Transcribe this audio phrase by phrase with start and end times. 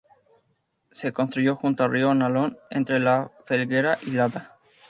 [0.89, 4.57] Se construyó junto al río Nalón entre La Felguera y Lada.